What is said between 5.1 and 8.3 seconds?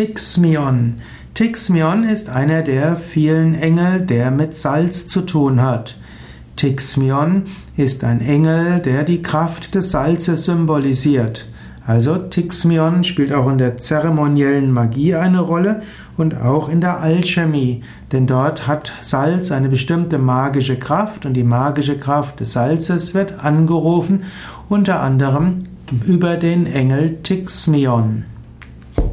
tun hat. Tixmion ist ein